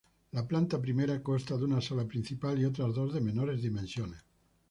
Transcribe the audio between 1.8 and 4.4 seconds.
sala principal y otras dos de menores dimensiones.